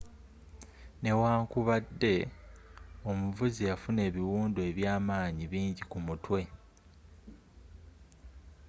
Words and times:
n'ewankubadde 1.01 2.13
omuvuzi 3.09 3.61
yafuna 3.69 4.01
ebiwundu 4.09 4.59
ebya 4.69 4.93
manyi 5.07 5.43
bingi 5.51 5.83
kumutwe 5.91 6.41